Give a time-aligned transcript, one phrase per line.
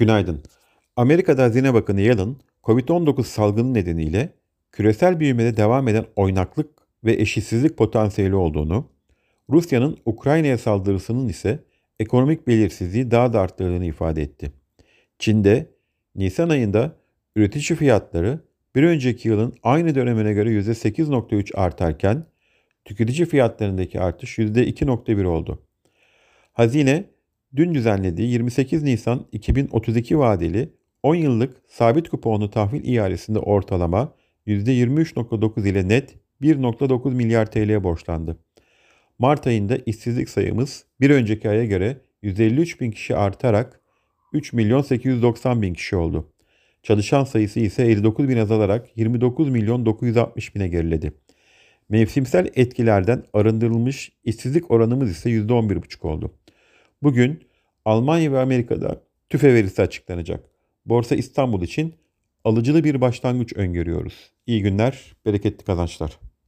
[0.00, 0.42] Günaydın.
[0.96, 4.32] Amerika'da Hazine Bakanı Yellen, Covid-19 salgını nedeniyle
[4.72, 6.70] küresel büyümede devam eden oynaklık
[7.04, 8.88] ve eşitsizlik potansiyeli olduğunu,
[9.50, 11.64] Rusya'nın Ukrayna'ya saldırısının ise
[11.98, 14.52] ekonomik belirsizliği daha da arttırdığını ifade etti.
[15.18, 15.70] Çin'de
[16.14, 16.96] Nisan ayında
[17.36, 18.40] üretici fiyatları
[18.74, 22.26] bir önceki yılın aynı dönemine göre %8.3 artarken
[22.84, 25.62] tüketici fiyatlarındaki artış %2.1 oldu.
[26.52, 27.04] Hazine
[27.56, 30.72] dün düzenlediği 28 Nisan 2032 vadeli
[31.02, 34.12] 10 yıllık sabit kuponlu tahvil ihalesinde ortalama
[34.46, 38.36] %23.9 ile net 1.9 milyar TL'ye borçlandı.
[39.18, 43.80] Mart ayında işsizlik sayımız bir önceki aya göre 153 bin kişi artarak
[44.32, 46.32] 3 milyon 890 bin kişi oldu.
[46.82, 51.12] Çalışan sayısı ise 59 bin azalarak 29 milyon 960 bine geriledi.
[51.88, 56.34] Mevsimsel etkilerden arındırılmış işsizlik oranımız ise %11,5 oldu.
[57.02, 57.48] Bugün
[57.84, 60.44] Almanya ve Amerika'da tüfe verisi açıklanacak.
[60.86, 61.94] Borsa İstanbul için
[62.44, 64.30] alıcılı bir başlangıç öngörüyoruz.
[64.46, 66.18] İyi günler, bereketli kazançlar.